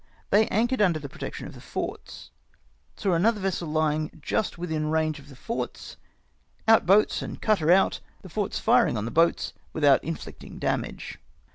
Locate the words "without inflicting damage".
9.73-11.19